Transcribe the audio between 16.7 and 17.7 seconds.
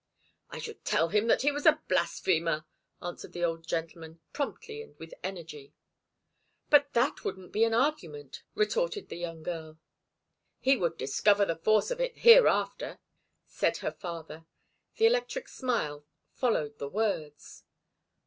the words.